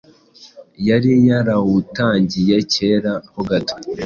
Yari 0.87 1.11
yarawutangiye 1.29 2.55
cyeraho 2.73 3.39
gato 3.49 3.75